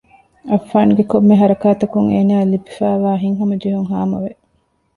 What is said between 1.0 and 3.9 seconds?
ކޮންމެ ހަރަކާތަކުން އޭނާއަށް ލިބިފައިވާ ހިތްހަމަޖެހުން